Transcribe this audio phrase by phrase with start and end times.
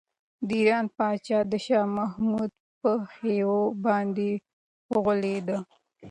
[0.47, 1.53] د ایران پادشاه د
[1.97, 2.51] محمود
[2.81, 4.29] په حيلو باندې
[4.93, 5.47] وغولېد.